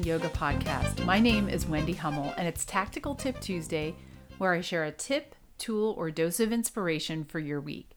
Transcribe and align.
Yoga 0.00 0.30
podcast. 0.30 1.04
My 1.04 1.20
name 1.20 1.50
is 1.50 1.66
Wendy 1.66 1.94
Hummell, 1.94 2.32
and 2.38 2.48
it's 2.48 2.64
Tactical 2.64 3.14
Tip 3.14 3.38
Tuesday, 3.40 3.94
where 4.38 4.54
I 4.54 4.62
share 4.62 4.84
a 4.84 4.90
tip, 4.90 5.34
tool, 5.58 5.94
or 5.98 6.10
dose 6.10 6.40
of 6.40 6.50
inspiration 6.50 7.24
for 7.24 7.38
your 7.38 7.60
week. 7.60 7.90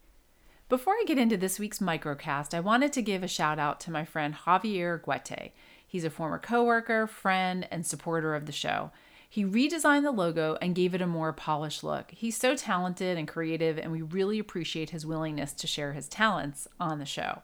Before 0.68 0.94
I 0.94 1.06
get 1.08 1.18
into 1.18 1.38
this 1.38 1.58
week's 1.58 1.80
microcast, 1.80 2.54
I 2.54 2.60
wanted 2.60 2.92
to 2.94 3.02
give 3.02 3.24
a 3.24 3.30
shout 3.30 3.60
out 3.60 3.80
to 3.82 3.92
my 3.92 4.04
friend 4.04 4.36
Javier 4.36 5.02
Guete. 5.02 5.54
He's 5.88 6.04
a 6.04 6.10
former 6.10 6.38
coworker, 6.38 7.08
friend, 7.08 7.66
and 7.72 7.86
supporter 7.86 8.36
of 8.36 8.46
the 8.46 8.52
show. 8.52 8.92
He 9.30 9.46
redesigned 9.46 10.04
the 10.04 10.12
logo 10.12 10.58
and 10.62 10.76
gave 10.76 10.94
it 10.94 11.02
a 11.02 11.08
more 11.08 11.32
polished 11.32 11.82
look. 11.82 12.12
He's 12.12 12.36
so 12.36 12.58
talented 12.58 13.18
and 13.18 13.26
creative, 13.26 13.78
and 13.78 13.94
we 13.94 14.02
really 14.02 14.38
appreciate 14.38 14.90
his 14.90 15.06
willingness 15.06 15.54
to 15.54 15.66
share 15.66 15.94
his 15.94 16.10
talents 16.10 16.68
on 16.78 17.00
the 17.00 17.06
show. 17.06 17.44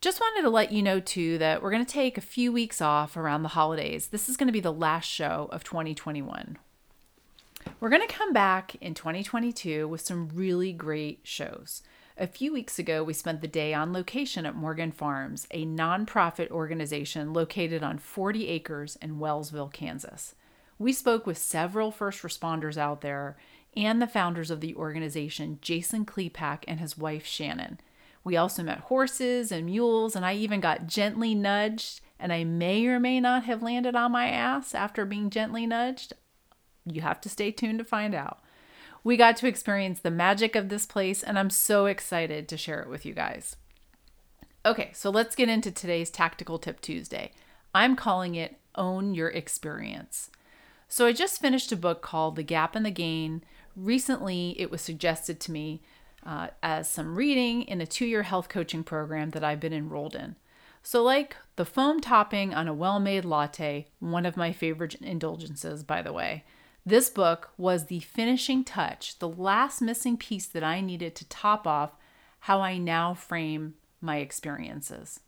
Just 0.00 0.18
wanted 0.18 0.42
to 0.42 0.50
let 0.50 0.72
you 0.72 0.82
know, 0.82 0.98
too, 0.98 1.36
that 1.38 1.62
we're 1.62 1.70
going 1.70 1.84
to 1.84 1.92
take 1.92 2.16
a 2.16 2.22
few 2.22 2.50
weeks 2.52 2.80
off 2.80 3.18
around 3.18 3.42
the 3.42 3.50
holidays. 3.50 4.06
This 4.06 4.30
is 4.30 4.38
going 4.38 4.46
to 4.46 4.52
be 4.52 4.60
the 4.60 4.72
last 4.72 5.04
show 5.04 5.50
of 5.52 5.62
2021. 5.62 6.56
We're 7.78 7.90
going 7.90 8.06
to 8.06 8.14
come 8.14 8.32
back 8.32 8.76
in 8.76 8.94
2022 8.94 9.86
with 9.86 10.00
some 10.00 10.30
really 10.32 10.72
great 10.72 11.20
shows. 11.22 11.82
A 12.16 12.26
few 12.26 12.50
weeks 12.50 12.78
ago, 12.78 13.04
we 13.04 13.12
spent 13.12 13.42
the 13.42 13.46
day 13.46 13.74
on 13.74 13.92
location 13.92 14.46
at 14.46 14.56
Morgan 14.56 14.90
Farms, 14.90 15.46
a 15.50 15.66
nonprofit 15.66 16.50
organization 16.50 17.34
located 17.34 17.82
on 17.82 17.98
40 17.98 18.48
acres 18.48 18.96
in 19.02 19.18
Wellsville, 19.18 19.70
Kansas. 19.70 20.34
We 20.78 20.94
spoke 20.94 21.26
with 21.26 21.36
several 21.36 21.90
first 21.90 22.22
responders 22.22 22.78
out 22.78 23.02
there 23.02 23.36
and 23.76 24.00
the 24.00 24.06
founders 24.06 24.50
of 24.50 24.62
the 24.62 24.74
organization, 24.76 25.58
Jason 25.60 26.06
Klepak 26.06 26.64
and 26.66 26.80
his 26.80 26.96
wife, 26.96 27.26
Shannon. 27.26 27.80
We 28.22 28.36
also 28.36 28.62
met 28.62 28.80
horses 28.80 29.50
and 29.50 29.66
mules, 29.66 30.14
and 30.14 30.24
I 30.24 30.34
even 30.34 30.60
got 30.60 30.86
gently 30.86 31.34
nudged, 31.34 32.00
and 32.18 32.32
I 32.32 32.44
may 32.44 32.86
or 32.86 33.00
may 33.00 33.18
not 33.20 33.44
have 33.44 33.62
landed 33.62 33.96
on 33.96 34.12
my 34.12 34.28
ass 34.28 34.74
after 34.74 35.06
being 35.06 35.30
gently 35.30 35.66
nudged. 35.66 36.12
You 36.84 37.00
have 37.00 37.20
to 37.22 37.28
stay 37.28 37.50
tuned 37.50 37.78
to 37.78 37.84
find 37.84 38.14
out. 38.14 38.40
We 39.02 39.16
got 39.16 39.36
to 39.38 39.46
experience 39.46 40.00
the 40.00 40.10
magic 40.10 40.54
of 40.54 40.68
this 40.68 40.84
place, 40.84 41.22
and 41.22 41.38
I'm 41.38 41.50
so 41.50 41.86
excited 41.86 42.48
to 42.48 42.58
share 42.58 42.80
it 42.82 42.88
with 42.88 43.06
you 43.06 43.14
guys. 43.14 43.56
Okay, 44.66 44.90
so 44.92 45.08
let's 45.08 45.34
get 45.34 45.48
into 45.48 45.70
today's 45.70 46.10
Tactical 46.10 46.58
Tip 46.58 46.82
Tuesday. 46.82 47.32
I'm 47.74 47.96
calling 47.96 48.34
it 48.34 48.58
Own 48.74 49.14
Your 49.14 49.28
Experience. 49.28 50.30
So, 50.86 51.06
I 51.06 51.12
just 51.12 51.40
finished 51.40 51.72
a 51.72 51.76
book 51.76 52.02
called 52.02 52.36
The 52.36 52.42
Gap 52.42 52.74
and 52.74 52.84
the 52.84 52.90
Gain. 52.90 53.42
Recently, 53.74 54.56
it 54.58 54.70
was 54.70 54.82
suggested 54.82 55.40
to 55.40 55.52
me 55.52 55.80
uh, 56.24 56.48
as 56.62 56.88
some 56.88 57.16
reading 57.16 57.62
in 57.62 57.80
a 57.80 57.86
two 57.86 58.06
year 58.06 58.22
health 58.22 58.48
coaching 58.48 58.84
program 58.84 59.30
that 59.30 59.44
I've 59.44 59.60
been 59.60 59.72
enrolled 59.72 60.14
in. 60.14 60.36
So, 60.82 61.02
like 61.02 61.36
the 61.56 61.64
foam 61.64 62.00
topping 62.00 62.54
on 62.54 62.68
a 62.68 62.74
well 62.74 63.00
made 63.00 63.24
latte, 63.24 63.88
one 63.98 64.26
of 64.26 64.36
my 64.36 64.52
favorite 64.52 64.94
indulgences, 64.96 65.82
by 65.82 66.02
the 66.02 66.12
way, 66.12 66.44
this 66.84 67.10
book 67.10 67.50
was 67.58 67.86
the 67.86 68.00
finishing 68.00 68.64
touch, 68.64 69.18
the 69.18 69.28
last 69.28 69.82
missing 69.82 70.16
piece 70.16 70.46
that 70.46 70.64
I 70.64 70.80
needed 70.80 71.14
to 71.16 71.28
top 71.28 71.66
off 71.66 71.92
how 72.40 72.60
I 72.60 72.78
now 72.78 73.12
frame 73.12 73.74
my 74.00 74.16
experiences. 74.16 75.20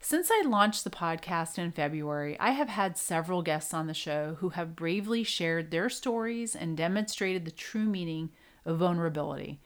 Since 0.00 0.30
I 0.30 0.42
launched 0.44 0.84
the 0.84 0.90
podcast 0.90 1.58
in 1.58 1.70
February, 1.70 2.36
I 2.40 2.50
have 2.50 2.68
had 2.68 2.98
several 2.98 3.40
guests 3.40 3.72
on 3.72 3.86
the 3.86 3.94
show 3.94 4.36
who 4.40 4.50
have 4.50 4.76
bravely 4.76 5.22
shared 5.22 5.70
their 5.70 5.88
stories 5.88 6.56
and 6.56 6.76
demonstrated 6.76 7.44
the 7.44 7.52
true 7.52 7.84
meaning 7.84 8.30
of 8.66 8.78
vulnerability 8.78 9.60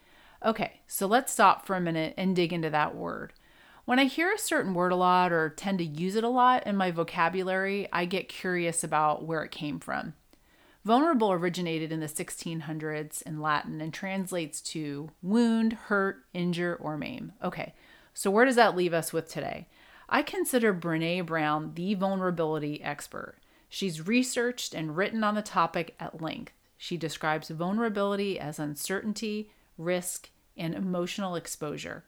Okay, 0.46 0.80
so 0.86 1.08
let's 1.08 1.32
stop 1.32 1.66
for 1.66 1.74
a 1.74 1.80
minute 1.80 2.14
and 2.16 2.36
dig 2.36 2.52
into 2.52 2.70
that 2.70 2.94
word. 2.94 3.32
When 3.84 3.98
I 3.98 4.04
hear 4.04 4.32
a 4.32 4.38
certain 4.38 4.74
word 4.74 4.92
a 4.92 4.96
lot 4.96 5.32
or 5.32 5.48
tend 5.50 5.78
to 5.78 5.84
use 5.84 6.14
it 6.14 6.22
a 6.22 6.28
lot 6.28 6.64
in 6.68 6.76
my 6.76 6.92
vocabulary, 6.92 7.88
I 7.92 8.04
get 8.04 8.28
curious 8.28 8.84
about 8.84 9.24
where 9.24 9.42
it 9.42 9.50
came 9.50 9.80
from. 9.80 10.14
Vulnerable 10.84 11.32
originated 11.32 11.90
in 11.90 11.98
the 11.98 12.06
1600s 12.06 13.22
in 13.22 13.40
Latin 13.40 13.80
and 13.80 13.92
translates 13.92 14.60
to 14.60 15.10
wound, 15.20 15.72
hurt, 15.72 16.18
injure, 16.32 16.78
or 16.80 16.96
maim. 16.96 17.32
Okay, 17.42 17.74
so 18.14 18.30
where 18.30 18.44
does 18.44 18.54
that 18.54 18.76
leave 18.76 18.94
us 18.94 19.12
with 19.12 19.28
today? 19.28 19.66
I 20.08 20.22
consider 20.22 20.72
Brene 20.72 21.26
Brown 21.26 21.72
the 21.74 21.94
vulnerability 21.94 22.80
expert. 22.84 23.34
She's 23.68 24.06
researched 24.06 24.74
and 24.74 24.96
written 24.96 25.24
on 25.24 25.34
the 25.34 25.42
topic 25.42 25.96
at 25.98 26.22
length. 26.22 26.52
She 26.78 26.96
describes 26.96 27.48
vulnerability 27.48 28.38
as 28.38 28.60
uncertainty, 28.60 29.50
risk, 29.76 30.30
and 30.56 30.74
emotional 30.74 31.34
exposure. 31.34 32.04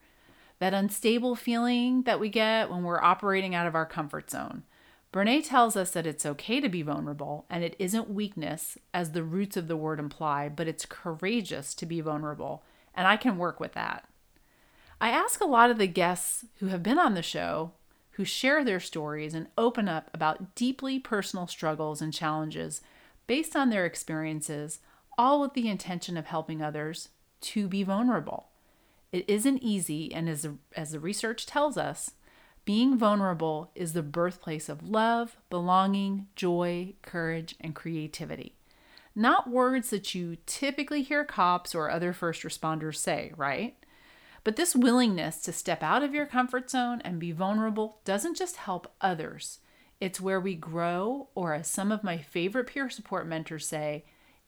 That 0.59 0.75
unstable 0.75 1.36
feeling 1.36 2.03
that 2.03 2.20
we 2.20 2.28
get 2.28 2.70
when 2.70 2.82
we're 2.82 3.03
operating 3.03 3.54
out 3.54 3.66
of 3.66 3.75
our 3.75 3.86
comfort 3.86 4.31
zone. 4.31 4.64
Brene 5.12 5.47
tells 5.47 5.76
us 5.76 5.91
that 5.92 6.06
it's 6.06 6.26
okay 6.26 6.60
to 6.60 6.69
be 6.69 6.82
vulnerable 6.82 7.47
and 7.48 7.64
it 7.64 7.76
isn't 7.78 8.10
weakness, 8.10 8.76
as 8.92 9.12
the 9.12 9.22
roots 9.22 9.56
of 9.56 9.69
the 9.69 9.76
word 9.76 9.98
imply, 9.98 10.48
but 10.48 10.69
it's 10.69 10.84
courageous 10.84 11.75
to 11.75 11.87
be 11.87 12.00
vulnerable, 12.00 12.62
and 12.94 13.06
I 13.06 13.16
can 13.16 13.38
work 13.38 13.58
with 13.58 13.72
that. 13.72 14.06
I 15.00 15.10
ask 15.10 15.41
a 15.41 15.47
lot 15.47 15.70
of 15.70 15.78
the 15.78 15.87
guests 15.87 16.44
who 16.58 16.66
have 16.66 16.82
been 16.82 16.98
on 16.98 17.14
the 17.14 17.22
show 17.22 17.72
who 18.19 18.25
share 18.25 18.64
their 18.64 18.81
stories 18.81 19.32
and 19.32 19.47
open 19.56 19.88
up 19.88 20.10
about 20.12 20.56
deeply 20.56 20.98
personal 20.98 21.47
struggles 21.47 22.03
and 22.03 22.12
challenges 22.12 22.82
based 23.28 23.54
on 23.54 23.70
their 23.70 23.87
experiences, 23.87 24.81
all 25.16 25.41
with 25.41 25.54
the 25.54 25.69
intention 25.69 26.16
of 26.16 26.26
helping 26.26 26.60
others 26.60 27.10
to 27.41 27.69
be 27.69 27.82
vulnerable. 27.82 28.49
It 29.12 29.28
isn't 29.28 29.62
easy, 29.62 30.12
and 30.12 30.28
as, 30.28 30.47
as 30.76 30.93
the 30.93 31.00
research 31.00 31.47
tells 31.47 31.78
us, 31.78 32.12
being 32.65 32.99
vulnerable 32.99 33.71
is 33.75 33.94
the 33.94 34.03
birthplace 34.03 34.69
of 34.69 34.88
love, 34.88 35.38
belonging, 35.49 36.26
joy, 36.37 36.94
courage, 37.00 37.54
and 37.60 37.75
creativity. 37.75 38.54
Not 39.15 39.50
words 39.50 39.91
that 39.91 40.15
you 40.15 40.37
typically 40.44 41.03
hear 41.03 41.25
cops 41.25 41.75
or 41.75 41.91
other 41.91 42.12
first 42.12 42.43
responders 42.43 42.97
say, 42.97 43.32
right? 43.37 43.75
But 44.44 44.56
this 44.56 44.76
willingness 44.76 45.38
to 45.43 45.53
step 45.53 45.82
out 45.82 46.03
of 46.03 46.15
your 46.15 46.26
comfort 46.26 46.70
zone 46.70 47.00
and 47.05 47.19
be 47.19 47.32
vulnerable 47.32 48.00
doesn't 48.05 48.37
just 48.37 48.56
help 48.56 48.93
others, 49.00 49.60
it's 50.00 50.20
where 50.20 50.41
we 50.41 50.55
grow, 50.55 51.28
or 51.34 51.55
as 51.55 51.69
some 51.69 51.91
of 51.91 52.05
my 52.05 52.19
favorite 52.19 52.69
peer 52.69 52.88
support 52.88 53.26
mentors 53.26 53.66
say, 53.66 54.05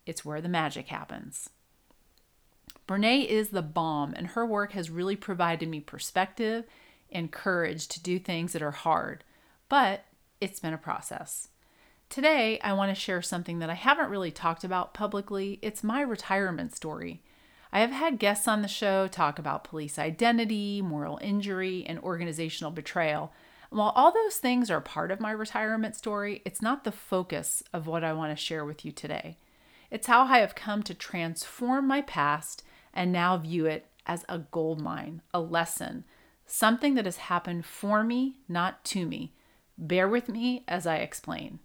it's 0.07 0.25
where 0.25 0.41
the 0.41 0.49
magic 0.49 0.89
happens. 0.89 1.51
Brene 2.91 3.25
is 3.25 3.51
the 3.51 3.62
bomb, 3.62 4.15
and 4.15 4.27
her 4.27 4.45
work 4.45 4.73
has 4.73 4.91
really 4.91 5.15
provided 5.15 5.69
me 5.69 5.78
perspective 5.78 6.65
and 7.12 7.31
courage 7.31 7.87
to 7.87 8.03
do 8.03 8.19
things 8.19 8.53
that 8.53 8.62
are 8.62 8.73
hard, 8.73 9.23
but 9.69 10.06
it's 10.41 10.59
been 10.59 10.75
a 10.75 10.78
process. 10.78 11.51
Today, 12.09 12.59
I 12.65 12.73
want 12.73 12.93
to 12.93 13.01
share 13.01 13.23
something 13.23 13.61
that 13.61 13.71
I 13.71 13.75
haven't 13.75 14.11
really 14.11 14.33
talked 14.33 14.65
about 14.65 14.93
publicly. 14.93 15.61
It's 15.62 15.84
my 15.84 16.01
retirement 16.01 16.75
story. 16.75 17.23
I 17.73 17.78
have 17.78 17.93
had 17.93 18.19
guests 18.19 18.49
on 18.49 18.61
the 18.61 18.67
show 18.67 19.07
talk 19.07 19.39
about 19.39 19.62
police 19.62 19.97
identity, 19.97 20.83
moral 20.83 21.21
injury, 21.22 21.84
and 21.87 22.01
organizational 22.01 22.72
betrayal. 22.72 23.33
while 23.71 23.93
all 23.95 24.11
those 24.11 24.39
things 24.39 24.69
are 24.69 24.81
part 24.81 25.12
of 25.12 25.21
my 25.21 25.31
retirement 25.31 25.95
story, 25.95 26.43
it's 26.45 26.61
not 26.61 26.83
the 26.83 26.91
focus 26.91 27.62
of 27.72 27.87
what 27.87 28.03
I 28.03 28.12
want 28.15 28.37
to 28.37 28.45
share 28.45 28.65
with 28.65 28.84
you 28.84 28.91
today. 28.91 29.37
It's 29.93 30.09
how 30.09 30.22
I 30.25 30.41
have 30.41 30.57
come 30.57 30.83
to 30.83 30.93
transform 30.93 31.87
my 31.87 32.01
past 32.01 32.65
and 32.93 33.12
now 33.12 33.37
view 33.37 33.67
it 33.67 33.87
as 34.06 34.25
a 34.28 34.39
gold 34.39 34.81
mine, 34.81 35.23
a 35.33 35.41
lesson, 35.41 36.05
something 36.47 36.95
that 36.95 37.05
has 37.05 37.17
happened 37.17 37.65
for 37.65 38.03
me, 38.03 38.37
not 38.49 38.84
to 38.84 39.06
me. 39.06 39.33
Bear 39.78 40.09
with 40.09 40.28
me 40.28 40.65
as 40.69 40.87
I 40.87 40.97
explain. 40.97 41.61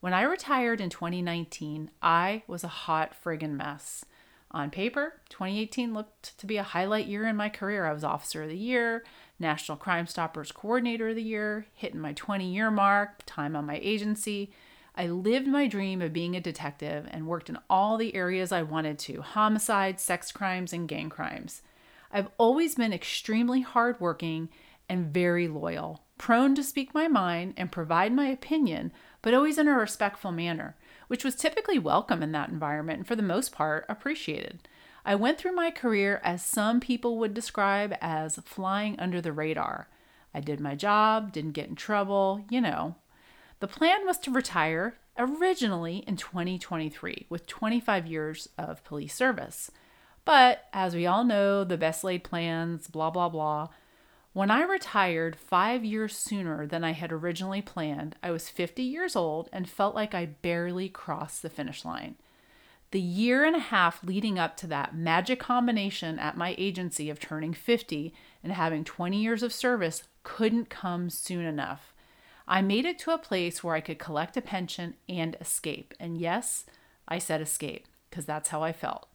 When 0.00 0.12
I 0.12 0.22
retired 0.22 0.80
in 0.80 0.90
2019, 0.90 1.90
I 2.00 2.42
was 2.46 2.62
a 2.62 2.68
hot 2.68 3.14
friggin' 3.20 3.56
mess. 3.56 4.04
On 4.50 4.70
paper, 4.70 5.20
2018 5.28 5.92
looked 5.92 6.38
to 6.38 6.46
be 6.46 6.56
a 6.56 6.62
highlight 6.62 7.06
year 7.06 7.26
in 7.26 7.36
my 7.36 7.48
career. 7.48 7.84
I 7.84 7.92
was 7.92 8.04
Officer 8.04 8.44
of 8.44 8.48
the 8.48 8.56
Year, 8.56 9.04
National 9.38 9.76
Crime 9.76 10.06
Stoppers 10.06 10.52
Coordinator 10.52 11.08
of 11.08 11.16
the 11.16 11.22
Year, 11.22 11.66
hitting 11.74 12.00
my 12.00 12.12
20 12.14 12.46
year 12.46 12.70
mark, 12.70 13.22
time 13.26 13.54
on 13.54 13.66
my 13.66 13.78
agency, 13.82 14.52
I 14.98 15.06
lived 15.06 15.46
my 15.46 15.68
dream 15.68 16.02
of 16.02 16.12
being 16.12 16.34
a 16.34 16.40
detective 16.40 17.06
and 17.12 17.28
worked 17.28 17.48
in 17.48 17.56
all 17.70 17.96
the 17.96 18.16
areas 18.16 18.50
I 18.50 18.64
wanted 18.64 18.98
to 19.00 19.22
homicide, 19.22 20.00
sex 20.00 20.32
crimes, 20.32 20.72
and 20.72 20.88
gang 20.88 21.08
crimes. 21.08 21.62
I've 22.10 22.26
always 22.36 22.74
been 22.74 22.92
extremely 22.92 23.60
hardworking 23.60 24.48
and 24.88 25.14
very 25.14 25.46
loyal, 25.46 26.02
prone 26.18 26.56
to 26.56 26.64
speak 26.64 26.94
my 26.94 27.06
mind 27.06 27.54
and 27.56 27.70
provide 27.70 28.12
my 28.12 28.26
opinion, 28.26 28.90
but 29.22 29.34
always 29.34 29.56
in 29.56 29.68
a 29.68 29.72
respectful 29.72 30.32
manner, 30.32 30.74
which 31.06 31.24
was 31.24 31.36
typically 31.36 31.78
welcome 31.78 32.20
in 32.20 32.32
that 32.32 32.48
environment 32.48 32.98
and 32.98 33.06
for 33.06 33.14
the 33.14 33.22
most 33.22 33.52
part 33.52 33.86
appreciated. 33.88 34.66
I 35.04 35.14
went 35.14 35.38
through 35.38 35.54
my 35.54 35.70
career 35.70 36.20
as 36.24 36.44
some 36.44 36.80
people 36.80 37.18
would 37.18 37.34
describe 37.34 37.94
as 38.00 38.40
flying 38.44 38.98
under 38.98 39.20
the 39.20 39.32
radar. 39.32 39.88
I 40.34 40.40
did 40.40 40.58
my 40.58 40.74
job, 40.74 41.30
didn't 41.30 41.52
get 41.52 41.68
in 41.68 41.76
trouble, 41.76 42.44
you 42.50 42.60
know, 42.60 42.96
the 43.60 43.68
plan 43.68 44.06
was 44.06 44.18
to 44.18 44.30
retire 44.30 44.94
originally 45.18 45.98
in 46.06 46.16
2023 46.16 47.26
with 47.28 47.46
25 47.46 48.06
years 48.06 48.48
of 48.56 48.84
police 48.84 49.14
service. 49.14 49.70
But 50.24 50.66
as 50.72 50.94
we 50.94 51.06
all 51.06 51.24
know, 51.24 51.64
the 51.64 51.78
best 51.78 52.04
laid 52.04 52.22
plans, 52.22 52.86
blah, 52.86 53.10
blah, 53.10 53.28
blah. 53.28 53.68
When 54.32 54.50
I 54.50 54.62
retired 54.62 55.36
five 55.36 55.84
years 55.84 56.16
sooner 56.16 56.66
than 56.66 56.84
I 56.84 56.92
had 56.92 57.10
originally 57.10 57.62
planned, 57.62 58.14
I 58.22 58.30
was 58.30 58.48
50 58.48 58.82
years 58.82 59.16
old 59.16 59.48
and 59.52 59.68
felt 59.68 59.94
like 59.94 60.14
I 60.14 60.26
barely 60.26 60.88
crossed 60.88 61.42
the 61.42 61.50
finish 61.50 61.84
line. 61.84 62.16
The 62.90 63.00
year 63.00 63.44
and 63.44 63.56
a 63.56 63.58
half 63.58 64.04
leading 64.04 64.38
up 64.38 64.56
to 64.58 64.66
that 64.68 64.94
magic 64.94 65.40
combination 65.40 66.18
at 66.18 66.36
my 66.36 66.54
agency 66.56 67.10
of 67.10 67.18
turning 67.18 67.52
50 67.52 68.14
and 68.44 68.52
having 68.52 68.84
20 68.84 69.20
years 69.20 69.42
of 69.42 69.52
service 69.52 70.04
couldn't 70.22 70.70
come 70.70 71.10
soon 71.10 71.44
enough. 71.44 71.92
I 72.48 72.62
made 72.62 72.86
it 72.86 72.98
to 73.00 73.10
a 73.10 73.18
place 73.18 73.62
where 73.62 73.74
I 73.74 73.82
could 73.82 73.98
collect 73.98 74.36
a 74.38 74.40
pension 74.40 74.94
and 75.06 75.36
escape. 75.38 75.92
And 76.00 76.16
yes, 76.16 76.64
I 77.06 77.18
said 77.18 77.42
escape 77.42 77.86
because 78.08 78.24
that's 78.24 78.48
how 78.48 78.62
I 78.62 78.72
felt. 78.72 79.06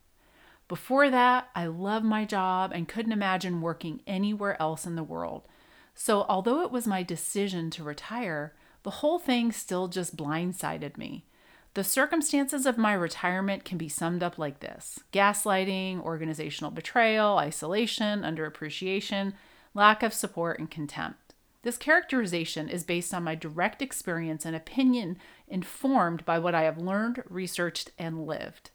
Before 0.67 1.09
that, 1.09 1.49
I 1.55 1.65
loved 1.65 2.05
my 2.05 2.25
job 2.25 2.71
and 2.73 2.87
couldn't 2.87 3.11
imagine 3.11 3.59
working 3.59 4.01
anywhere 4.05 4.59
else 4.61 4.85
in 4.85 4.95
the 4.95 5.03
world. 5.03 5.47
So, 5.95 6.25
although 6.29 6.61
it 6.61 6.71
was 6.71 6.87
my 6.87 7.03
decision 7.03 7.69
to 7.71 7.83
retire, 7.83 8.53
the 8.83 8.89
whole 8.89 9.19
thing 9.19 9.51
still 9.51 9.87
just 9.87 10.15
blindsided 10.15 10.97
me. 10.97 11.25
The 11.73 11.83
circumstances 11.83 12.67
of 12.67 12.77
my 12.77 12.93
retirement 12.93 13.65
can 13.65 13.79
be 13.79 13.89
summed 13.89 14.21
up 14.21 14.37
like 14.37 14.59
this 14.59 14.99
gaslighting, 15.11 16.01
organizational 16.01 16.69
betrayal, 16.69 17.39
isolation, 17.39 18.21
underappreciation, 18.21 19.33
lack 19.73 20.03
of 20.03 20.13
support, 20.13 20.59
and 20.59 20.69
contempt. 20.69 21.22
This 21.63 21.77
characterization 21.77 22.69
is 22.69 22.83
based 22.83 23.13
on 23.13 23.23
my 23.23 23.35
direct 23.35 23.81
experience 23.81 24.45
and 24.45 24.55
opinion 24.55 25.17
informed 25.47 26.25
by 26.25 26.39
what 26.39 26.53
I 26.53 26.63
have 26.63 26.77
learned, 26.77 27.23
researched, 27.29 27.91
and 27.97 28.27
lived. 28.27 28.69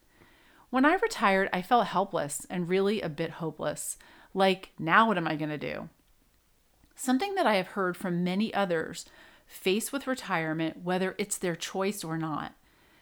When 0.70 0.84
I 0.84 0.94
retired, 0.94 1.48
I 1.52 1.62
felt 1.62 1.86
helpless 1.86 2.46
and 2.50 2.68
really 2.68 3.00
a 3.00 3.08
bit 3.08 3.32
hopeless. 3.32 3.96
Like, 4.34 4.70
now 4.78 5.06
what 5.06 5.18
am 5.18 5.28
I 5.28 5.36
going 5.36 5.50
to 5.50 5.58
do? 5.58 5.88
Something 6.96 7.34
that 7.36 7.46
I 7.46 7.54
have 7.54 7.68
heard 7.68 7.96
from 7.96 8.24
many 8.24 8.52
others 8.52 9.06
faced 9.46 9.92
with 9.92 10.06
retirement, 10.06 10.82
whether 10.82 11.14
it's 11.16 11.38
their 11.38 11.56
choice 11.56 12.02
or 12.02 12.18
not, 12.18 12.54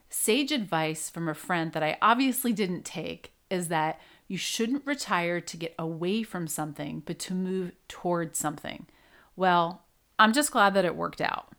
Sage 0.08 0.52
advice 0.52 1.10
from 1.10 1.28
a 1.28 1.34
friend 1.34 1.72
that 1.72 1.82
I 1.82 1.98
obviously 2.00 2.52
didn't 2.52 2.84
take 2.84 3.32
is 3.50 3.68
that 3.68 4.00
you 4.28 4.38
shouldn't 4.38 4.86
retire 4.86 5.40
to 5.40 5.56
get 5.56 5.74
away 5.78 6.22
from 6.22 6.46
something, 6.46 7.02
but 7.04 7.18
to 7.20 7.34
move 7.34 7.72
towards 7.88 8.38
something. 8.38 8.86
Well, 9.36 9.84
I'm 10.18 10.32
just 10.32 10.50
glad 10.50 10.74
that 10.74 10.84
it 10.84 10.96
worked 10.96 11.20
out. 11.20 11.52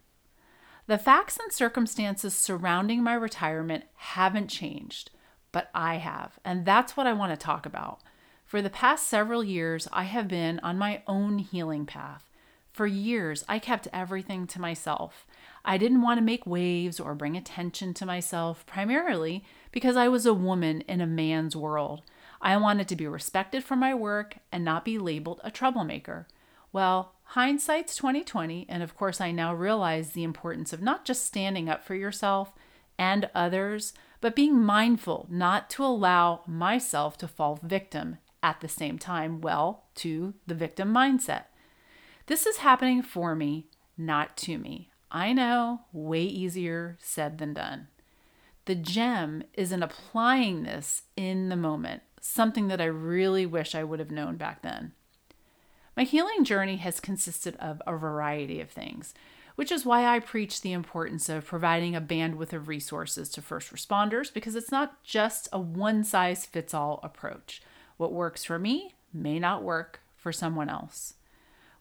The 0.88 0.98
facts 0.98 1.38
and 1.38 1.52
circumstances 1.52 2.34
surrounding 2.34 3.04
my 3.04 3.14
retirement 3.14 3.84
haven't 3.96 4.48
changed, 4.48 5.12
but 5.52 5.70
I 5.76 5.96
have, 5.96 6.40
and 6.44 6.66
that's 6.66 6.98
what 6.98 7.08
I 7.08 7.14
want 7.14 7.32
to 7.32 7.38
talk 7.38 7.66
about. 7.66 8.00
For 8.46 8.62
the 8.62 8.70
past 8.70 9.08
several 9.08 9.44
years, 9.44 9.88
I 9.92 10.04
have 10.04 10.28
been 10.28 10.60
on 10.62 10.78
my 10.78 11.04
own 11.06 11.40
healing 11.40 11.86
path. 11.86 12.24
For 12.72 12.88
years, 12.88 13.44
I 13.50 13.60
kept 13.60 13.90
everything 13.92 14.48
to 14.48 14.62
myself. 14.62 15.28
I 15.66 15.78
didn't 15.78 16.02
want 16.02 16.20
to 16.20 16.24
make 16.24 16.48
waves 16.48 17.00
or 17.00 17.16
bring 17.16 17.36
attention 17.36 17.94
to 17.96 18.06
myself, 18.06 18.66
primarily 18.66 19.44
because 19.72 19.98
I 19.98 20.08
was 20.08 20.26
a 20.26 20.34
woman 20.34 20.82
in 20.82 21.02
a 21.02 21.08
man's 21.08 21.56
world. 21.56 22.04
I 22.42 22.56
wanted 22.56 22.88
to 22.88 22.96
be 22.96 23.08
respected 23.08 23.64
for 23.64 23.76
my 23.76 23.94
work 23.94 24.38
and 24.52 24.64
not 24.64 24.86
be 24.86 24.98
labeled 24.98 25.42
a 25.44 25.52
troublemaker. 25.52 26.28
Well, 26.78 27.16
hindsight's 27.34 27.96
2020, 27.96 28.68
and 28.70 28.84
of 28.84 28.96
course 28.96 29.20
I 29.20 29.32
now 29.32 29.52
realize 29.52 30.12
the 30.12 30.24
importance 30.24 30.74
of 30.74 30.80
not 30.80 31.06
just 31.06 31.26
standing 31.26 31.68
up 31.68 31.84
for 31.84 31.96
yourself 31.96 32.54
and 33.00 33.32
others, 33.34 33.94
but 34.22 34.36
being 34.36 34.62
mindful 34.62 35.26
not 35.28 35.72
to 35.72 35.84
allow 35.84 36.42
myself 36.46 37.18
to 37.18 37.28
fall 37.28 37.60
victim 37.64 38.20
at 38.44 38.62
the 38.62 38.68
same 38.68 39.00
time, 39.00 39.42
well, 39.42 39.86
to 39.96 40.36
the 40.46 40.54
victim 40.54 40.94
mindset. 40.94 41.46
This 42.28 42.46
is 42.46 42.58
happening 42.58 43.02
for 43.02 43.34
me, 43.34 43.66
not 43.98 44.38
to 44.38 44.60
me. 44.60 44.92
I 45.10 45.34
know, 45.34 45.82
way 45.92 46.22
easier 46.22 46.96
said 47.00 47.40
than 47.40 47.56
done. 47.56 47.88
The 48.66 48.76
gem 48.76 49.42
is 49.56 49.72
in 49.72 49.82
applying 49.82 50.62
this 50.62 51.02
in 51.16 51.50
the 51.50 51.56
moment, 51.56 52.04
something 52.22 52.68
that 52.68 52.82
I 52.82 52.86
really 52.86 53.48
wish 53.48 53.74
I 53.74 53.84
would 53.84 53.98
have 53.98 54.12
known 54.12 54.38
back 54.38 54.62
then. 54.62 54.94
My 55.98 56.04
healing 56.04 56.44
journey 56.44 56.76
has 56.76 57.00
consisted 57.00 57.56
of 57.56 57.82
a 57.88 57.98
variety 57.98 58.62
of 58.62 58.70
things, 58.70 59.16
which 59.56 59.72
is 59.72 59.84
why 59.84 60.06
I 60.06 60.20
preach 60.20 60.62
the 60.62 60.72
importance 60.72 61.28
of 61.28 61.48
providing 61.48 61.96
a 61.96 62.02
bandwidth 62.02 62.54
of 62.54 62.68
resources 62.68 63.30
to 63.30 63.42
first 63.42 63.74
responders 63.74 64.32
because 64.32 64.56
it's 64.56 64.72
not 64.72 65.04
just 65.04 65.50
a 65.52 65.60
one 65.60 66.04
size 66.04 66.46
fits 66.46 66.76
all 66.76 67.00
approach. 67.02 67.64
What 67.98 68.14
works 68.14 68.44
for 68.44 68.60
me 68.60 68.94
may 69.12 69.40
not 69.40 69.64
work 69.64 70.02
for 70.16 70.32
someone 70.32 70.70
else. 70.70 71.16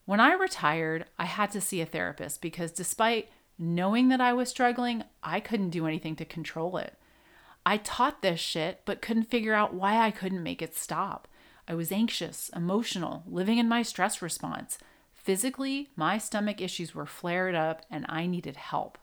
When 0.06 0.18
I 0.18 0.32
retired, 0.32 1.04
I 1.18 1.26
had 1.26 1.50
to 1.50 1.60
see 1.60 1.82
a 1.82 1.86
therapist 1.86 2.40
because 2.40 2.72
despite 2.72 3.28
knowing 3.58 4.08
that 4.08 4.22
I 4.22 4.32
was 4.32 4.48
struggling, 4.48 5.04
I 5.22 5.40
couldn't 5.40 5.70
do 5.70 5.86
anything 5.86 6.16
to 6.16 6.24
control 6.24 6.78
it. 6.78 6.94
I 7.66 7.76
taught 7.76 8.22
this 8.22 8.40
shit, 8.40 8.80
but 8.86 9.02
couldn't 9.02 9.24
figure 9.24 9.52
out 9.52 9.74
why 9.74 9.98
I 9.98 10.10
couldn't 10.10 10.42
make 10.42 10.62
it 10.62 10.74
stop. 10.74 11.28
I 11.68 11.74
was 11.74 11.90
anxious, 11.90 12.50
emotional, 12.54 13.24
living 13.26 13.58
in 13.58 13.68
my 13.68 13.82
stress 13.82 14.22
response. 14.22 14.78
Physically, 15.12 15.88
my 15.96 16.18
stomach 16.18 16.60
issues 16.60 16.94
were 16.94 17.06
flared 17.06 17.54
up 17.54 17.82
and 17.90 18.06
I 18.08 18.26
needed 18.26 18.56
help. 18.56 18.98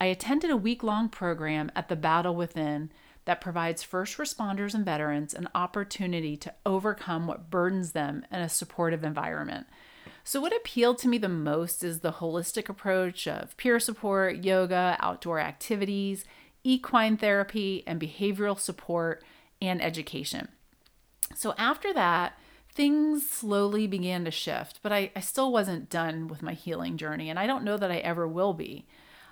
I 0.00 0.06
attended 0.06 0.50
a 0.50 0.56
week 0.56 0.82
long 0.82 1.08
program 1.08 1.70
at 1.74 1.88
the 1.88 1.96
Battle 1.96 2.34
Within 2.34 2.90
that 3.24 3.40
provides 3.40 3.82
first 3.82 4.16
responders 4.16 4.74
and 4.74 4.84
veterans 4.84 5.34
an 5.34 5.48
opportunity 5.54 6.36
to 6.38 6.54
overcome 6.64 7.26
what 7.26 7.50
burdens 7.50 7.92
them 7.92 8.24
in 8.30 8.40
a 8.40 8.48
supportive 8.48 9.04
environment. 9.04 9.66
So, 10.24 10.40
what 10.40 10.56
appealed 10.56 10.98
to 10.98 11.08
me 11.08 11.18
the 11.18 11.28
most 11.28 11.82
is 11.82 12.00
the 12.00 12.12
holistic 12.12 12.68
approach 12.68 13.26
of 13.26 13.56
peer 13.56 13.80
support, 13.80 14.44
yoga, 14.44 14.96
outdoor 15.00 15.40
activities, 15.40 16.24
equine 16.64 17.16
therapy, 17.16 17.82
and 17.86 18.00
behavioral 18.00 18.58
support 18.58 19.22
and 19.60 19.82
education. 19.82 20.48
So, 21.34 21.54
after 21.56 21.92
that, 21.94 22.38
things 22.74 23.28
slowly 23.28 23.86
began 23.86 24.24
to 24.24 24.30
shift, 24.30 24.80
but 24.82 24.92
I, 24.92 25.10
I 25.14 25.20
still 25.20 25.52
wasn't 25.52 25.90
done 25.90 26.28
with 26.28 26.42
my 26.42 26.54
healing 26.54 26.96
journey, 26.96 27.30
and 27.30 27.38
I 27.38 27.46
don't 27.46 27.64
know 27.64 27.76
that 27.76 27.90
I 27.90 27.98
ever 27.98 28.26
will 28.26 28.52
be. 28.52 28.86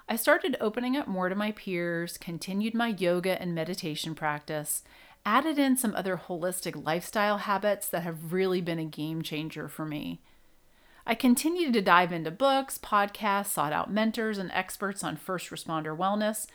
I 0.08 0.16
started 0.16 0.56
opening 0.60 0.96
up 0.96 1.06
more 1.06 1.28
to 1.28 1.34
my 1.34 1.52
peers, 1.52 2.16
continued 2.16 2.74
my 2.74 2.88
yoga 2.88 3.40
and 3.40 3.55
meditation 3.55 4.14
practice, 4.14 4.82
added 5.26 5.58
in 5.58 5.76
some 5.76 5.94
other 5.94 6.17
holistic 6.17 6.82
lifestyle 6.84 7.38
habits 7.38 7.88
that 7.88 8.02
have 8.02 8.32
really 8.32 8.62
been 8.62 8.78
a 8.78 8.84
game 8.84 9.20
changer 9.20 9.69
for 9.69 9.84
me. 9.84 10.20
I 11.06 11.14
continued 11.14 11.72
to 11.74 11.82
dive 11.82 12.12
into 12.12 12.31
books, 12.31 12.78
podcasts, 12.78 13.48
sought 13.48 13.72
out 13.72 13.93
mentors 13.93 14.38
and 14.38 14.50
experts 14.52 15.05
on 15.05 15.17
first 15.17 15.50
responder 15.50 15.96
wellness. 15.96 16.46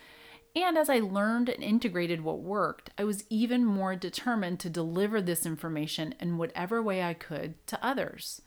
And 0.56 0.78
as 0.78 0.88
I 0.88 1.00
learned 1.00 1.50
and 1.50 1.64
integrated 1.64 2.22
what 2.22 2.40
worked, 2.40 2.92
I 2.98 3.04
was 3.06 3.24
even 3.30 3.66
more 3.66 3.96
determined 3.96 4.60
to 4.60 4.70
deliver 4.70 5.20
this 5.22 5.46
information 5.46 6.14
in 6.20 6.38
whatever 6.38 6.82
way 6.82 7.02
I 7.02 7.16
could 7.16 7.56
to 7.68 7.84
others. 7.84 8.42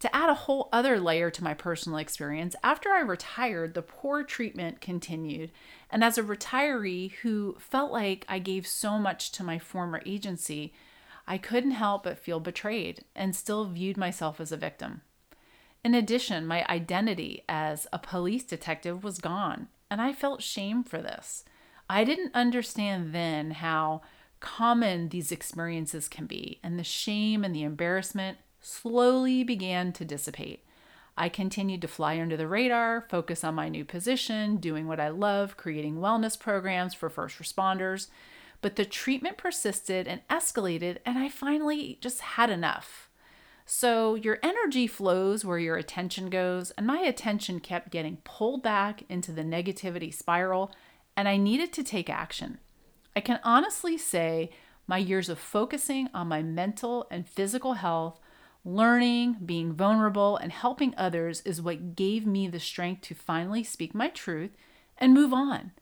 To 0.00 0.14
add 0.14 0.28
a 0.28 0.34
whole 0.34 0.68
other 0.70 1.00
layer 1.00 1.30
to 1.30 1.42
my 1.42 1.54
personal 1.54 1.98
experience, 1.98 2.54
after 2.62 2.90
I 2.90 3.00
retired, 3.00 3.72
the 3.72 3.80
poor 3.80 4.22
treatment 4.22 4.82
continued. 4.82 5.50
And 5.90 6.04
as 6.04 6.18
a 6.18 6.22
retiree 6.22 7.12
who 7.22 7.56
felt 7.58 7.90
like 7.90 8.26
I 8.28 8.38
gave 8.38 8.66
so 8.66 8.98
much 8.98 9.32
to 9.32 9.42
my 9.42 9.58
former 9.58 10.02
agency, 10.04 10.74
I 11.26 11.38
couldn't 11.38 11.70
help 11.70 12.04
but 12.04 12.18
feel 12.18 12.40
betrayed 12.40 13.04
and 13.14 13.34
still 13.34 13.64
viewed 13.64 13.96
myself 13.96 14.38
as 14.38 14.52
a 14.52 14.58
victim. 14.58 15.00
In 15.82 15.94
addition, 15.94 16.46
my 16.46 16.66
identity 16.68 17.44
as 17.48 17.86
a 17.90 17.98
police 17.98 18.44
detective 18.44 19.02
was 19.02 19.18
gone, 19.18 19.68
and 19.90 20.00
I 20.00 20.12
felt 20.12 20.42
shame 20.42 20.82
for 20.82 21.02
this. 21.02 21.44
I 21.88 22.04
didn't 22.04 22.34
understand 22.34 23.12
then 23.12 23.52
how 23.52 24.02
common 24.40 25.08
these 25.08 25.32
experiences 25.32 26.08
can 26.08 26.26
be, 26.26 26.58
and 26.62 26.78
the 26.78 26.84
shame 26.84 27.44
and 27.44 27.54
the 27.54 27.62
embarrassment 27.62 28.38
slowly 28.60 29.44
began 29.44 29.92
to 29.92 30.04
dissipate. 30.04 30.64
I 31.16 31.28
continued 31.28 31.80
to 31.82 31.88
fly 31.88 32.20
under 32.20 32.36
the 32.36 32.48
radar, 32.48 33.06
focus 33.08 33.42
on 33.42 33.54
my 33.54 33.68
new 33.68 33.84
position, 33.84 34.56
doing 34.56 34.86
what 34.86 35.00
I 35.00 35.08
love, 35.08 35.56
creating 35.56 35.96
wellness 35.96 36.38
programs 36.38 36.92
for 36.92 37.08
first 37.08 37.38
responders. 37.38 38.08
But 38.60 38.76
the 38.76 38.84
treatment 38.84 39.38
persisted 39.38 40.06
and 40.08 40.26
escalated, 40.28 40.98
and 41.06 41.18
I 41.18 41.28
finally 41.28 41.98
just 42.00 42.20
had 42.20 42.50
enough. 42.50 43.05
So 43.68 44.14
your 44.14 44.38
energy 44.44 44.86
flows 44.86 45.44
where 45.44 45.58
your 45.58 45.76
attention 45.76 46.30
goes, 46.30 46.70
and 46.72 46.86
my 46.86 47.00
attention 47.00 47.58
kept 47.58 47.90
getting 47.90 48.18
pulled 48.18 48.62
back 48.62 49.02
into 49.08 49.32
the 49.32 49.42
negativity 49.42 50.14
spiral, 50.14 50.70
and 51.16 51.26
I 51.26 51.36
needed 51.36 51.72
to 51.72 51.82
take 51.82 52.08
action. 52.08 52.58
I 53.16 53.20
can 53.20 53.40
honestly 53.42 53.98
say 53.98 54.50
my 54.86 54.98
years 54.98 55.28
of 55.28 55.40
focusing 55.40 56.08
on 56.14 56.28
my 56.28 56.42
mental 56.42 57.08
and 57.10 57.28
physical 57.28 57.74
health, 57.74 58.20
learning, 58.64 59.38
being 59.44 59.72
vulnerable, 59.72 60.36
and 60.36 60.52
helping 60.52 60.94
others 60.96 61.40
is 61.40 61.60
what 61.60 61.96
gave 61.96 62.24
me 62.24 62.46
the 62.46 62.60
strength 62.60 63.02
to 63.02 63.14
finally 63.16 63.64
speak 63.64 63.96
my 63.96 64.08
truth 64.08 64.56
and 64.96 65.12
move 65.12 65.32
on. 65.32 65.72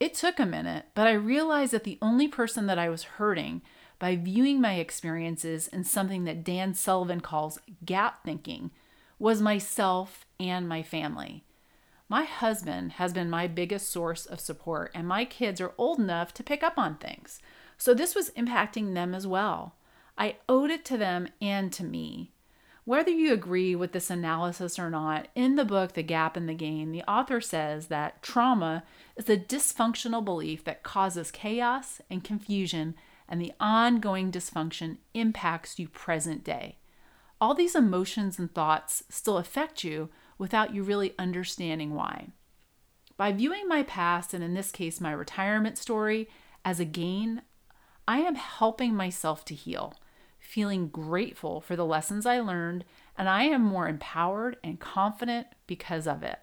It 0.00 0.14
took 0.14 0.40
a 0.40 0.46
minute, 0.46 0.86
but 0.94 1.06
I 1.06 1.12
realized 1.12 1.72
that 1.72 1.84
the 1.84 1.98
only 2.00 2.28
person 2.28 2.66
that 2.66 2.78
I 2.78 2.88
was 2.88 3.02
hurting 3.02 3.60
by 3.98 4.16
viewing 4.16 4.60
my 4.60 4.74
experiences 4.74 5.68
in 5.68 5.84
something 5.84 6.24
that 6.24 6.44
Dan 6.44 6.74
Sullivan 6.74 7.20
calls 7.20 7.58
gap 7.84 8.24
thinking 8.24 8.70
was 9.18 9.40
myself 9.40 10.26
and 10.38 10.68
my 10.68 10.82
family. 10.82 11.44
My 12.08 12.24
husband 12.24 12.92
has 12.92 13.12
been 13.12 13.28
my 13.28 13.46
biggest 13.46 13.90
source 13.90 14.26
of 14.26 14.38
support, 14.38 14.92
and 14.94 15.08
my 15.08 15.24
kids 15.24 15.60
are 15.60 15.74
old 15.76 15.98
enough 15.98 16.32
to 16.34 16.44
pick 16.44 16.62
up 16.62 16.78
on 16.78 16.96
things. 16.96 17.40
So 17.78 17.94
this 17.94 18.14
was 18.14 18.30
impacting 18.30 18.94
them 18.94 19.14
as 19.14 19.26
well. 19.26 19.74
I 20.16 20.36
owed 20.48 20.70
it 20.70 20.84
to 20.86 20.96
them 20.96 21.28
and 21.40 21.72
to 21.72 21.84
me. 21.84 22.32
Whether 22.84 23.10
you 23.10 23.32
agree 23.32 23.74
with 23.74 23.90
this 23.90 24.10
analysis 24.10 24.78
or 24.78 24.88
not, 24.88 25.26
in 25.34 25.56
the 25.56 25.64
book 25.64 25.94
The 25.94 26.04
Gap 26.04 26.36
and 26.36 26.48
the 26.48 26.54
Gain, 26.54 26.92
the 26.92 27.02
author 27.10 27.40
says 27.40 27.88
that 27.88 28.22
trauma 28.22 28.84
is 29.16 29.28
a 29.28 29.36
dysfunctional 29.36 30.24
belief 30.24 30.62
that 30.62 30.84
causes 30.84 31.32
chaos 31.32 32.00
and 32.08 32.22
confusion, 32.22 32.94
and 33.28 33.40
the 33.40 33.52
ongoing 33.60 34.30
dysfunction 34.30 34.98
impacts 35.14 35.78
you 35.78 35.88
present 35.88 36.44
day. 36.44 36.78
All 37.40 37.54
these 37.54 37.74
emotions 37.74 38.38
and 38.38 38.52
thoughts 38.52 39.04
still 39.08 39.38
affect 39.38 39.84
you 39.84 40.10
without 40.38 40.74
you 40.74 40.82
really 40.82 41.14
understanding 41.18 41.94
why. 41.94 42.28
By 43.16 43.32
viewing 43.32 43.68
my 43.68 43.82
past, 43.82 44.34
and 44.34 44.44
in 44.44 44.54
this 44.54 44.70
case, 44.70 45.00
my 45.00 45.12
retirement 45.12 45.78
story, 45.78 46.28
as 46.64 46.80
a 46.80 46.84
gain, 46.84 47.42
I 48.06 48.18
am 48.18 48.34
helping 48.34 48.94
myself 48.94 49.44
to 49.46 49.54
heal 49.54 49.94
feeling 50.46 50.88
grateful 50.88 51.60
for 51.60 51.76
the 51.76 51.84
lessons 51.84 52.24
I 52.24 52.40
learned, 52.40 52.84
and 53.18 53.28
I 53.28 53.44
am 53.44 53.62
more 53.62 53.88
empowered 53.88 54.56
and 54.62 54.78
confident 54.78 55.48
because 55.66 56.06
of 56.06 56.22
it. 56.22 56.38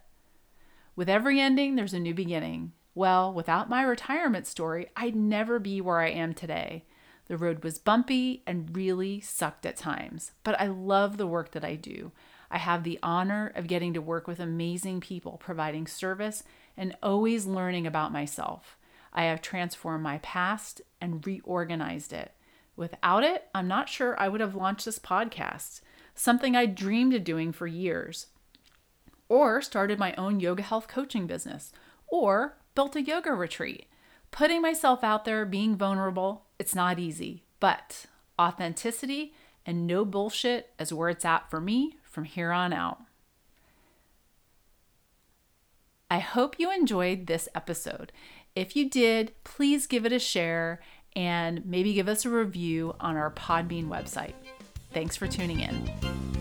With 0.96 1.10
every 1.10 1.40
ending, 1.40 1.76
there's 1.76 1.94
a 1.94 2.00
new 2.00 2.14
beginning. 2.14 2.74
Well, 2.96 3.34
without 3.34 3.70
my 3.70 3.82
retirement 3.84 4.46
story, 4.46 4.88
I'd 4.96 5.16
never 5.16 5.60
be 5.60 5.82
where 5.82 6.00
I 6.00 6.10
am 6.10 6.34
today. 6.34 6.86
The 7.26 7.38
road 7.38 7.64
was 7.64 7.80
bumpy 7.80 8.44
and 8.46 8.76
really 8.76 9.20
sucked 9.22 9.66
at 9.66 9.78
times, 9.78 10.32
but 10.44 10.60
I 10.60 10.68
love 10.68 11.18
the 11.18 11.28
work 11.28 11.52
that 11.52 11.64
I 11.64 11.76
do. 11.76 12.12
I 12.52 12.60
have 12.60 12.84
the 12.84 13.00
honor 13.02 13.52
of 13.56 13.66
getting 13.66 13.94
to 13.94 14.02
work 14.02 14.28
with 14.28 14.40
amazing 14.40 15.02
people, 15.02 15.38
providing 15.38 15.88
service 15.88 16.44
and 16.78 16.96
always 17.02 17.48
learning 17.48 17.88
about 17.88 18.12
myself. 18.12 18.78
I 19.12 19.24
have 19.24 19.42
transformed 19.42 20.04
my 20.04 20.20
past 20.20 20.82
and 21.02 21.26
reorganized 21.26 22.14
it. 22.14 22.34
Without 22.76 23.24
it, 23.24 23.48
I'm 23.56 23.68
not 23.68 23.90
sure 23.90 24.20
I 24.20 24.28
would 24.28 24.42
have 24.42 24.56
launched 24.56 24.86
this 24.86 25.00
podcast, 25.00 25.82
something 26.14 26.56
I 26.56 26.66
dreamed 26.66 27.14
of 27.14 27.24
doing 27.24 27.52
for 27.52 27.68
years, 27.68 28.28
or 29.30 29.62
started 29.62 29.98
my 29.98 30.14
own 30.16 30.40
yoga 30.40 30.62
health 30.62 30.88
coaching 30.88 31.26
business, 31.26 31.72
or 32.08 32.58
built 32.76 32.96
a 32.96 33.02
yoga 33.02 33.34
retreat. 33.34 33.86
Putting 34.32 34.62
myself 34.62 35.04
out 35.04 35.26
there, 35.26 35.46
being 35.46 35.76
vulnerable, 35.76 36.46
it's 36.58 36.74
not 36.74 37.00
easy, 37.00 37.44
but 37.60 38.06
authenticity 38.40 39.34
and 39.66 39.88
no 39.88 40.04
bullshit 40.04 40.72
is 40.80 40.92
where 40.92 41.10
it's 41.10 41.26
at 41.26 41.50
for 41.50 41.62
me 41.62 41.98
from 42.04 42.24
here 42.24 42.52
on 42.52 42.74
out. 42.74 43.00
I 46.10 46.20
hope 46.20 46.60
you 46.60 46.72
enjoyed 46.72 47.28
this 47.28 47.48
episode. 47.56 48.12
If 48.56 48.76
you 48.76 48.90
did, 48.90 49.34
please 49.44 49.88
give 49.88 50.06
it 50.06 50.12
a 50.12 50.20
share 50.20 50.80
and 51.16 51.66
maybe 51.66 51.94
give 51.94 52.08
us 52.08 52.26
a 52.26 52.30
review 52.30 52.96
on 53.00 53.16
our 53.16 53.32
Podbean 53.32 53.88
website. 53.88 54.34
Thanks 54.92 55.16
for 55.16 55.28
tuning 55.28 55.60
in. 55.60 56.33